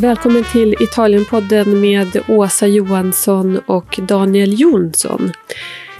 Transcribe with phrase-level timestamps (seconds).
[0.00, 5.32] Välkommen till Italienpodden med Åsa Johansson och Daniel Jonsson.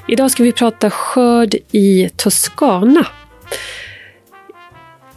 [0.09, 3.07] Idag ska vi prata skörd i Toscana.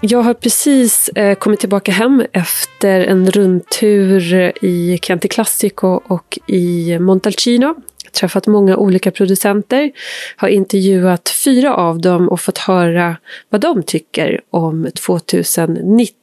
[0.02, 7.00] Jag har precis eh, kommit tillbaka hem efter en rundtur i Chianti Classico och i
[7.00, 7.76] Montalcino.
[8.12, 9.92] Träffat många olika producenter,
[10.36, 13.18] har intervjuat fyra av dem och fått höra
[13.50, 16.23] vad de tycker om 2019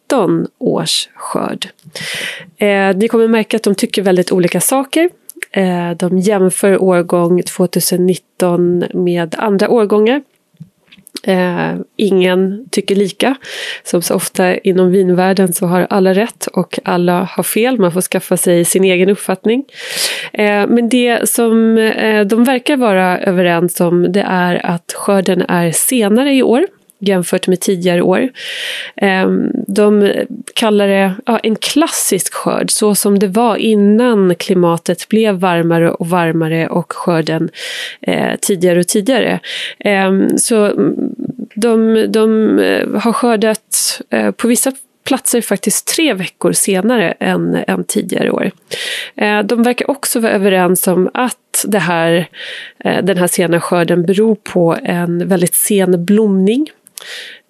[0.59, 1.69] års skörd.
[2.56, 5.10] Eh, ni kommer märka att de tycker väldigt olika saker.
[5.52, 10.23] Eh, de jämför årgång 2019 med andra årgångar.
[11.23, 13.34] Eh, ingen tycker lika.
[13.84, 17.79] Som så ofta inom vinvärlden så har alla rätt och alla har fel.
[17.79, 19.65] Man får skaffa sig sin egen uppfattning.
[20.32, 25.73] Eh, men det som eh, de verkar vara överens om det är att skörden är
[25.73, 26.66] senare i år
[27.00, 28.28] jämfört med tidigare år.
[28.96, 30.12] Ehm, de
[30.54, 36.09] kallar det ja, en klassisk skörd, så som det var innan klimatet blev varmare och
[36.09, 37.51] varmare och skörden
[38.01, 39.40] eh, tidigare och tidigare.
[39.78, 40.95] Eh, så mm,
[41.54, 44.73] de, de eh, har skördat eh, på vissa
[45.04, 48.51] platser faktiskt tre veckor senare än, än tidigare år.
[49.16, 52.28] Eh, de verkar också vara överens om att det här,
[52.84, 56.71] eh, den här sena skörden beror på en väldigt sen blomning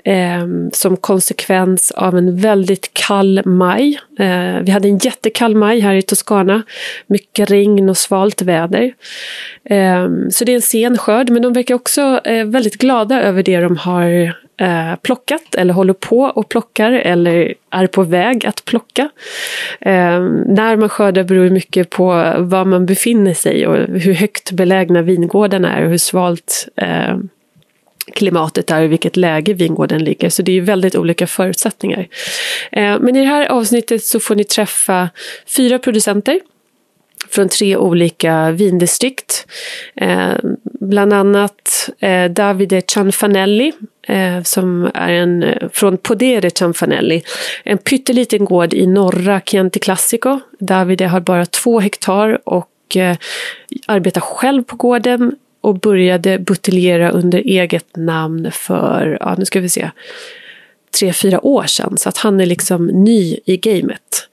[0.04, 4.00] Eh, som konsekvens av en väldigt kall maj.
[4.18, 6.62] Eh, vi hade en jättekall maj här i Toscana.
[7.06, 8.92] Mycket regn och svalt väder.
[9.64, 13.42] Eh, så det är en sen skörd, men de verkar också eh, väldigt glada över
[13.42, 18.64] det de har eh, plockat eller håller på och plockar eller är på väg att
[18.64, 19.10] plocka.
[19.80, 22.06] Eh, när man skördar beror mycket på
[22.38, 27.16] var man befinner sig och hur högt belägna vingårdarna är och hur svalt eh,
[28.10, 30.30] klimatet är och vilket läge vingården ligger.
[30.30, 32.08] Så det är väldigt olika förutsättningar.
[32.72, 35.08] Eh, men i det här avsnittet så får ni träffa
[35.56, 36.40] fyra producenter
[37.28, 39.46] från tre olika vindistrikt.
[39.96, 40.34] Eh,
[40.80, 43.72] bland annat eh, Davide Cianfanelli
[44.06, 47.22] eh, som är en, eh, från Podere Cianfanelli.
[47.64, 50.40] En pytteliten gård i norra Chianti Classico.
[50.58, 52.66] Davide har bara två hektar och
[53.86, 59.68] arbetar själv på gården och började buteljera under eget namn för, ja nu ska vi
[59.68, 59.90] se,
[60.98, 61.96] tre, fyra år sedan.
[61.96, 64.28] Så att han är liksom ny i gamet.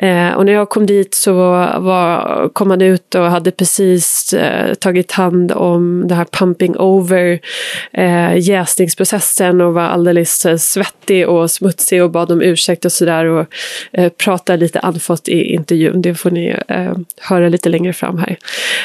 [0.00, 1.34] Eh, och när jag kom dit så
[1.78, 7.40] var, kom han ut och hade precis eh, tagit hand om det här pumping over
[7.92, 13.24] eh, jäsningsprocessen och var alldeles eh, svettig och smutsig och bad om ursäkt och sådär
[13.24, 13.46] och
[13.92, 16.02] eh, pratade lite andfått i intervjun.
[16.02, 18.36] Det får ni eh, höra lite längre fram här.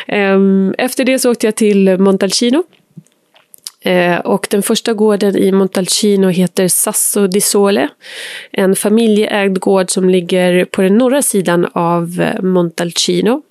[0.07, 0.39] Eh,
[0.85, 2.63] efter det så åkte jag till Montalcino
[3.83, 7.87] Eh, och den första gården i Montalcino heter Sasso di Sole.
[8.51, 13.41] En familjeägd gård som ligger på den norra sidan av eh, Montalcino.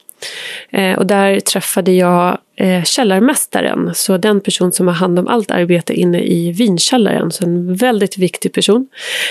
[0.70, 5.50] Eh, och där träffade jag eh, källarmästaren, så den person som har hand om allt
[5.50, 7.30] arbete inne i vinkällaren.
[7.30, 8.88] Så en väldigt viktig person.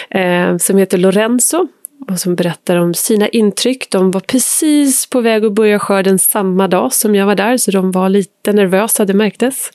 [0.09, 1.67] Eh, som heter Lorenzo
[2.07, 3.89] och som berättar om sina intryck.
[3.89, 7.71] De var precis på väg att börja skörden samma dag som jag var där, så
[7.71, 9.71] de var lite nervösa, det märktes.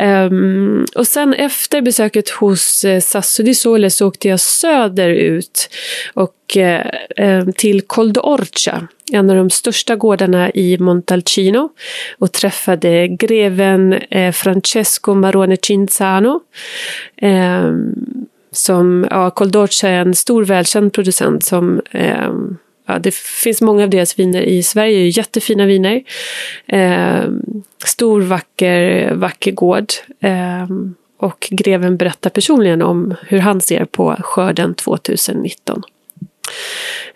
[0.00, 5.70] Um, och sen efter besöket hos eh, Sasso di Sole så åkte jag söderut
[6.14, 11.70] och eh, ehm, till Coldorcia, en av de största gårdarna i Montalcino
[12.18, 16.40] och träffade greven eh, Francesco Marone Cinzano.
[17.22, 22.30] Um, som, ja, Coldorch är en stor välkänd producent som eh,
[22.86, 26.02] Ja, det finns många av deras viner i Sverige, jättefina viner.
[26.66, 27.24] Eh,
[27.84, 29.86] stor vacker, vacker gård.
[30.20, 30.66] Eh,
[31.18, 35.82] och greven berättar personligen om hur han ser på skörden 2019.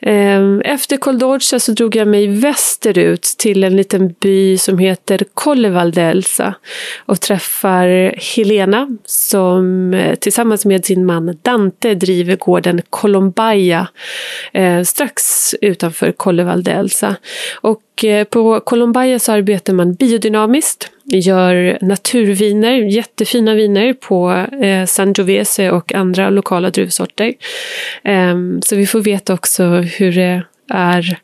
[0.00, 6.54] Ehm, efter Coldorcia så drog jag mig västerut till en liten by som heter Kollevaldelsa
[7.06, 13.88] och träffar Helena som eh, tillsammans med sin man Dante driver gården Colombaya
[14.52, 17.16] eh, strax utanför Kollevaldelsa.
[17.60, 25.70] Och eh, på Colombaya så arbetar man biodynamiskt gör naturviner, jättefina viner på eh, Sangiovese
[25.70, 27.34] och andra lokala druvsorter.
[28.02, 31.18] Eh, så vi får veta också hur det är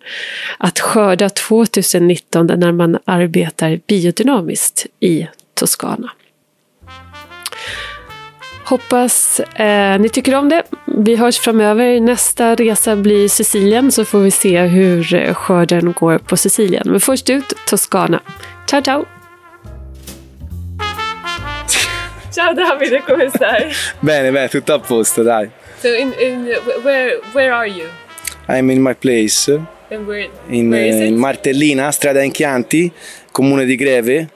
[0.58, 6.10] att skörda 2019 när man arbetar biodynamiskt i Toscana.
[8.64, 10.62] Hoppas eh, ni tycker om det.
[10.84, 12.00] Vi hörs framöver.
[12.00, 16.82] Nästa resa blir Sicilien så får vi se hur eh, skörden går på Sicilien.
[16.86, 18.20] Men först ut Toscana.
[18.66, 19.13] Ciao ciao!
[22.34, 23.72] Ciao Davide, come stai?
[24.02, 25.48] bene, bene, tutto a posto, dai.
[25.78, 26.46] So in, in,
[26.82, 27.88] where, where are you?
[28.48, 29.48] I'm in my place
[29.88, 32.92] And where, in, where eh, in Martellina, strada in Chianti,
[33.30, 34.30] comune di Greve.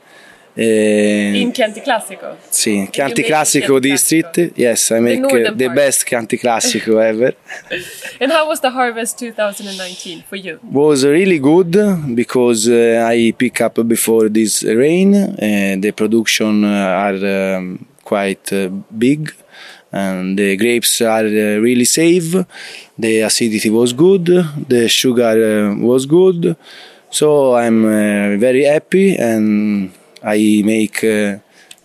[0.60, 2.36] Eh, in Chianti Classico.
[2.48, 3.78] sì, Chianti Classico.
[4.56, 7.36] Yes, I make uh, the best Chianti Classico ever.
[8.18, 10.58] And how was the harvest 2019 for you?
[10.64, 11.76] was really good
[12.16, 15.14] because uh, I pick up before this rain.
[15.14, 19.32] Uh, the production are um, quite uh, big,
[19.92, 22.34] and the grapes are uh, really safe.
[22.98, 24.26] The acidity was good.
[24.68, 26.56] The sugar uh, was good.
[27.10, 29.92] So I'm uh, very happy and
[30.22, 31.40] I make.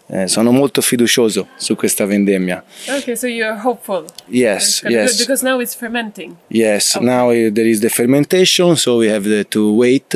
[0.05, 2.63] uh, sono molto fiducioso su questa vendemmia.
[2.87, 4.05] Okay, so you're hopeful.
[4.27, 5.19] Yes, gonna be good yes.
[5.19, 6.35] Because now it's fermenting.
[6.49, 7.05] Yes, Okay.
[7.05, 10.13] now uh, there is the fermentation, so we have the, to wait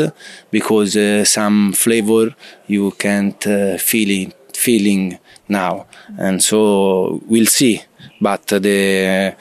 [0.51, 2.35] because uh, some flavor
[2.67, 5.17] you can't uh, feel it, feeling
[5.47, 5.85] now,
[6.17, 7.81] and so we'll see.
[8.19, 9.33] But the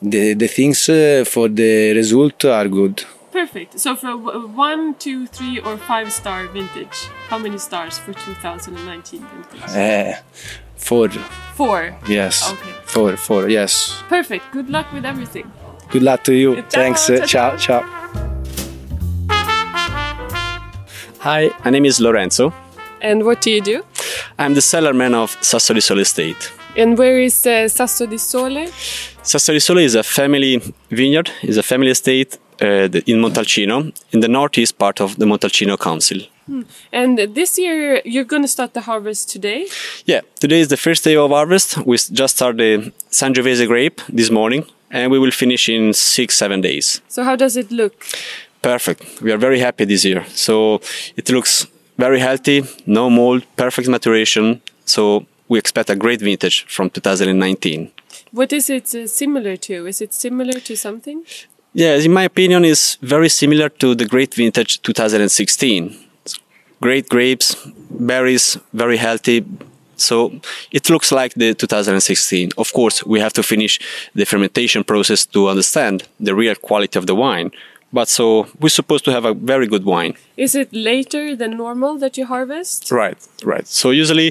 [0.00, 3.04] the the things uh, for the result are good.
[3.32, 3.78] Perfect.
[3.78, 9.70] So for one, two, three, or five star vintage, how many stars for 2019 vintage?
[9.70, 10.20] Uh,
[10.76, 11.08] four,
[11.54, 11.94] Four.
[12.08, 12.72] yes, Okay.
[12.84, 14.02] four, four, yes.
[14.08, 14.50] Perfect.
[14.52, 15.50] Good luck with everything.
[15.90, 16.56] Good luck to you.
[16.56, 17.08] Ciao, Thanks.
[17.10, 17.84] uh, ciao, ciao, ciao.
[21.20, 22.52] Hi, my name is Lorenzo.
[23.02, 23.82] And what do you do?
[24.38, 26.50] I'm the cellarman of Sasso di Sole Estate.
[26.76, 28.68] And where is uh, Sasso di Sole?
[29.22, 30.60] Sasso di Sole is a family
[30.90, 36.18] vineyard, is a family estate in Montalcino, in the northeast part of the Montalcino Council.
[36.92, 39.68] And this year you're going to start the harvest today.
[40.04, 41.78] Yeah, today is the first day of harvest.
[41.86, 46.60] We just started the Sangiovese grape this morning, and we will finish in six, seven
[46.60, 47.00] days.
[47.08, 48.04] So how does it look?
[48.62, 49.22] Perfect.
[49.22, 50.24] We are very happy this year.
[50.34, 50.80] So
[51.16, 51.66] it looks
[51.98, 54.60] very healthy, no mold, perfect maturation.
[54.84, 57.90] So we expect a great vintage from 2019.
[58.32, 59.86] What is it uh, similar to?
[59.86, 61.24] Is it similar to something?
[61.72, 65.96] Yes, in my opinion, is very similar to the great vintage 2016.
[66.80, 67.54] Great grapes,
[67.90, 69.44] berries, very healthy.
[69.96, 70.40] So
[70.72, 72.50] it looks like the 2016.
[72.56, 73.78] Of course, we have to finish
[74.14, 77.52] the fermentation process to understand the real quality of the wine.
[77.92, 80.14] But so we're supposed to have a very good wine.
[80.36, 82.90] Is it later than normal that you harvest?
[82.90, 83.66] Right, right.
[83.66, 84.30] So usually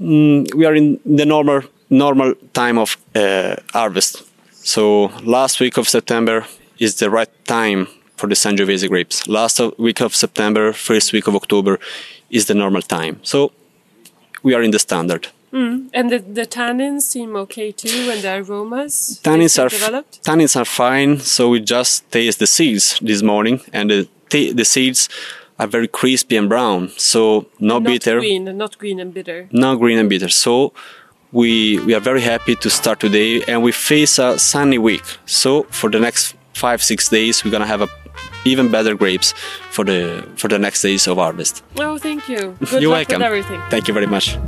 [0.00, 4.22] mm, we are in the normal normal time of uh, harvest.
[4.64, 6.46] So last week of September
[6.78, 9.28] is the right time for the Sangiovese grapes.
[9.28, 11.78] Last of- week of September, first week of October
[12.30, 13.20] is the normal time.
[13.22, 13.52] So
[14.42, 15.28] we are in the standard.
[15.52, 15.88] Mm.
[15.92, 20.22] And the, the tannins seem okay too, and the aromas Tannins are developed.
[20.24, 21.20] tannins are fine.
[21.20, 25.08] So we just taste the seeds this morning, and the the seeds
[25.60, 26.88] are very crispy and brown.
[26.96, 28.18] So no not bitter.
[28.18, 29.48] green, not green and bitter.
[29.52, 30.28] no green and bitter.
[30.28, 30.72] So
[31.34, 35.02] we we are very happy to start today, and we face a sunny week.
[35.26, 37.88] So for the next five six days, we're gonna have a
[38.44, 39.34] even better grapes
[39.70, 41.62] for the for the next days of harvest.
[41.78, 42.56] Oh, thank you.
[42.70, 43.18] Good You're luck welcome.
[43.18, 43.60] with everything.
[43.68, 44.38] Thank you very much.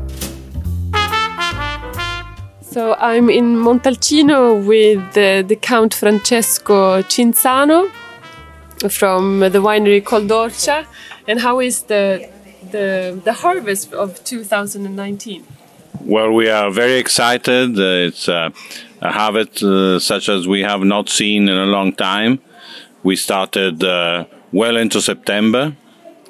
[2.63, 7.91] So I'm in Montalcino with uh, the Count Francesco Cinzano
[8.91, 10.87] from the winery Coldorcia.
[11.27, 12.29] And how is the
[12.71, 15.56] the the harvest of 2019?
[16.01, 17.79] Well, we are very excited.
[17.79, 18.51] Uh, it's uh,
[19.01, 22.41] a harvest uh, such as we have not seen in a long time.
[23.03, 25.77] We started uh, well into September.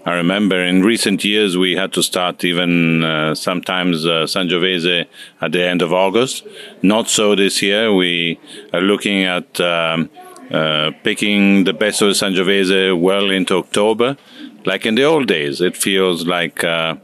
[0.04, 5.06] I remember in recent years we had to start even uh, sometimes uh, Sangiovese
[5.40, 6.46] at the end of August.
[6.82, 7.92] Not so this year.
[7.92, 8.38] We
[8.72, 10.10] are looking at um,
[10.50, 14.16] uh, picking the best of Sangiovese well into October.
[14.64, 16.96] Like in the old days, it feels like uh,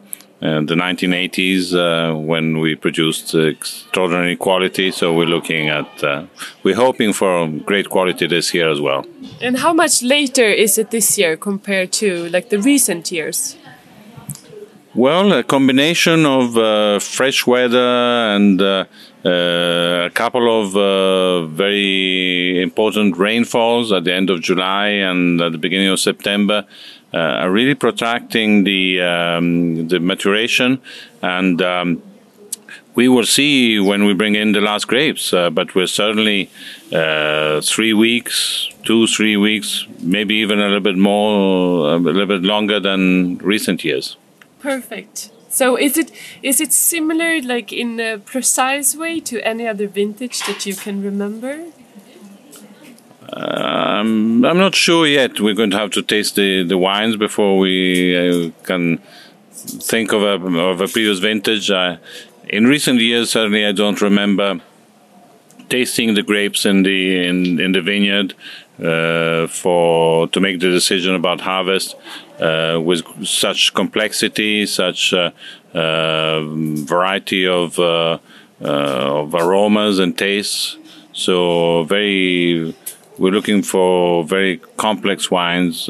[0.42, 4.90] the 1980s uh, when we produced extraordinary quality.
[4.90, 6.26] So we're looking at, uh,
[6.64, 9.06] we're hoping for great quality this year as well.
[9.40, 13.56] And how much later is it this year compared to like the recent years?
[14.94, 18.84] Well, a combination of uh, fresh weather and uh,
[19.24, 19.28] uh,
[20.04, 25.56] a couple of uh, very important rainfalls at the end of July and at the
[25.56, 26.66] beginning of September
[27.14, 30.78] uh, are really protracting the um, the maturation
[31.22, 31.62] and.
[31.62, 32.02] Um,
[32.94, 36.50] we will see when we bring in the last grapes, uh, but we're certainly
[37.62, 42.78] three weeks, two, three weeks, maybe even a little bit more, a little bit longer
[42.80, 44.18] than recent years.
[44.62, 45.30] Perfect.
[45.48, 46.10] So is it
[46.42, 51.02] is it similar like in a precise way to any other vintage that you can
[51.02, 51.66] remember?
[53.34, 55.40] Um, I'm not sure yet.
[55.40, 58.98] We're going to have to taste the, the wines before we uh, can
[59.52, 61.70] think of a, of a previous vintage.
[61.70, 61.96] Uh,
[62.48, 64.60] in recent years, certainly, I don't remember
[65.72, 68.34] tasting the grapes in the in, in the vineyard
[68.90, 71.96] uh, for to make the decision about harvest
[72.40, 75.30] uh, with such complexity, such uh,
[75.74, 76.40] uh
[76.94, 78.18] variety of uh,
[78.60, 80.76] uh, of aromas and tastes.
[81.14, 82.74] So very,
[83.18, 85.88] we're looking for very complex wines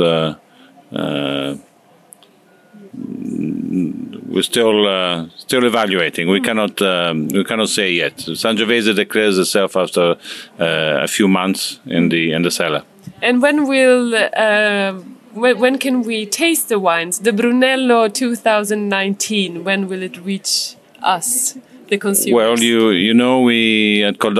[4.32, 6.28] we're still uh, still evaluating.
[6.28, 8.16] We cannot um, we cannot say yet.
[8.16, 10.16] Sangiovese declares itself after
[10.58, 12.82] uh, a few months in the in the cellar.
[13.20, 14.92] And when will uh,
[15.34, 17.20] when, when can we taste the wines?
[17.20, 19.64] The Brunello 2019.
[19.64, 21.58] When will it reach us?
[21.88, 22.34] The consumers?
[22.34, 24.34] Well, you you know we at Col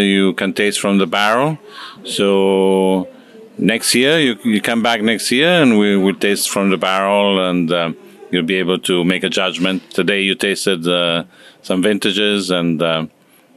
[0.00, 1.58] you can taste from the barrel,
[2.04, 3.08] so
[3.56, 7.40] next year you you come back next year and we will taste from the barrel
[7.48, 7.72] and.
[7.72, 7.96] Um,
[8.30, 9.90] you'll be able to make a judgment.
[9.90, 11.24] Today you tasted uh,
[11.62, 13.06] some vintages and uh,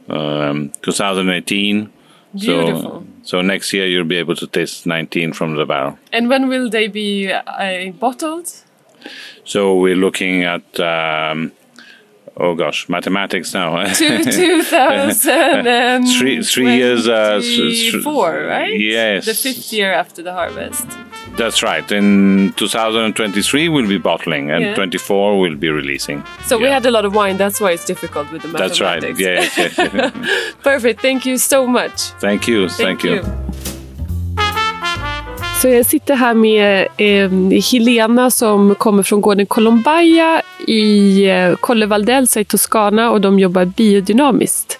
[0.08, 1.92] um, 2018.
[2.34, 2.82] Beautiful.
[2.82, 5.98] So, so next year you'll be able to taste 19 from the barrel.
[6.12, 8.52] And when will they be uh, bottled?
[9.44, 10.80] So we're looking at.
[10.80, 11.52] Um,
[12.36, 13.84] oh gosh, mathematics now.
[13.94, 17.06] Two, 2000 three, three years.
[17.06, 17.40] Uh,
[18.02, 18.78] four, right?
[18.78, 19.26] Yes.
[19.26, 20.86] The fifth year after the harvest.
[21.36, 21.90] That's right.
[21.90, 24.74] In 2023, we'll be bottling, and yeah.
[24.74, 26.22] 24 we'll be releasing.
[26.46, 26.62] So yeah.
[26.62, 27.36] we had a lot of wine.
[27.36, 28.78] That's why it's difficult with the mathematics.
[28.78, 29.18] That's right.
[29.18, 29.40] Yeah.
[29.40, 31.00] Yes, yes, Perfect.
[31.00, 32.12] Thank you so much.
[32.20, 32.68] Thank you.
[32.68, 33.14] Thank, Thank you.
[33.16, 33.44] you.
[35.64, 37.30] Så jag sitter här med eh,
[37.72, 43.64] Helena som kommer från gården Colombaia i eh, Colle Valdelsa i Toscana och de jobbar
[43.64, 44.78] biodynamiskt.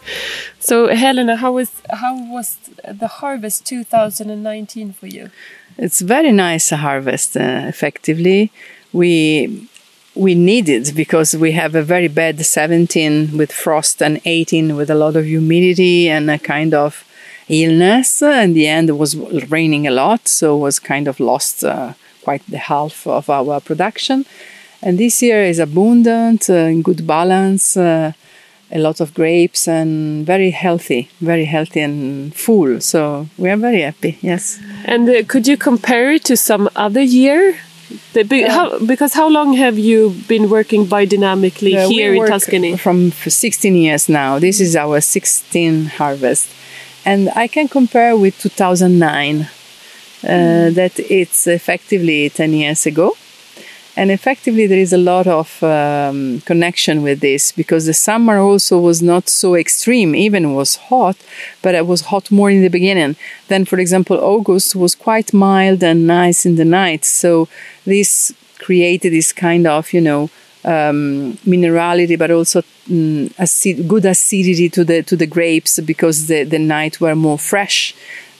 [0.59, 2.59] So Helena, how was, how was
[3.01, 5.29] the harvest 2019 for you?
[5.77, 7.37] It's very nice harvest.
[7.37, 8.51] Uh, effectively,
[8.93, 9.69] we
[10.15, 14.89] we need it because we have a very bad 17 with frost and 18 with
[14.89, 17.05] a lot of humidity and a kind of
[17.49, 18.23] illness.
[18.23, 22.47] In the end, it was raining a lot, so was kind of lost uh, quite
[22.49, 24.25] the half of our production.
[24.83, 27.77] And this year is abundant, uh, in good balance.
[27.77, 28.13] Uh,
[28.71, 32.81] a lot of grapes and very healthy, very healthy and full.
[32.81, 34.19] So we are very happy.
[34.21, 34.61] Yes.
[34.85, 37.57] And uh, could you compare it to some other year?
[38.13, 42.77] The, how, because how long have you been working biodynamically uh, here in Tuscany?
[42.77, 44.39] From 16 years now.
[44.39, 46.49] This is our 16th harvest,
[47.05, 49.43] and I can compare with 2009.
[49.43, 50.75] Uh, mm.
[50.75, 53.15] That it's effectively 10 years ago
[53.97, 58.79] and effectively, there is a lot of um, connection with this because the summer also
[58.79, 61.17] was not so extreme, even was hot,
[61.63, 63.17] but it was hot more in the beginning.
[63.49, 67.05] Then, for example, August was quite mild and nice in the night.
[67.05, 67.49] So,
[67.85, 70.31] this created this kind of, you know,
[70.65, 76.45] um, minerality, but also um, acid, good acidity to the to the grapes because the,
[76.45, 77.95] the night were more fresh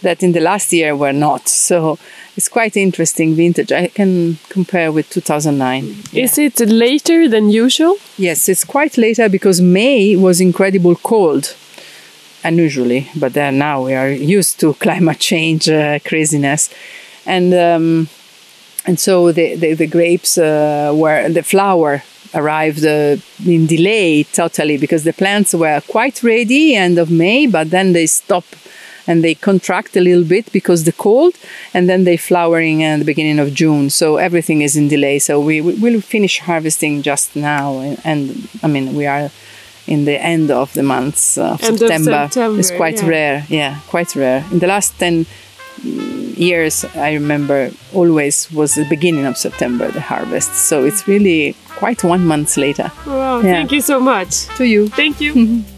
[0.05, 1.49] that in the last year were not.
[1.49, 1.99] So
[2.37, 3.73] it's quite interesting vintage.
[3.73, 6.05] I can compare with 2009.
[6.13, 7.97] Is it later than usual?
[8.17, 11.57] Yes, it's quite later because May was incredible cold,
[12.43, 13.09] unusually.
[13.17, 16.71] But then now we are used to climate change uh, craziness,
[17.27, 18.09] and um,
[18.87, 22.03] and so the the, the grapes uh, were the flower
[22.35, 27.71] arrived uh, in delay totally because the plants were quite ready end of May, but
[27.71, 28.57] then they stopped
[29.07, 31.35] and they contract a little bit because the cold,
[31.73, 33.91] and then they flowering at the beginning of June.
[33.91, 35.19] So everything is in delay.
[35.19, 39.31] So we will finish harvesting just now, and, and, I mean we are
[39.87, 42.13] in the end of the month of end September.
[42.13, 42.59] Of September.
[42.59, 43.09] It's quite yeah.
[43.09, 44.45] rare, yeah, quite rare.
[44.51, 45.27] In the last ten
[45.83, 50.55] years, I remember always was the beginning of September the harvest.
[50.55, 52.91] So it's really quite one month later.
[53.07, 53.41] Wow!
[53.41, 53.53] Yeah.
[53.53, 54.47] Thank you so much.
[54.57, 54.89] To you.
[54.89, 55.65] Thank you.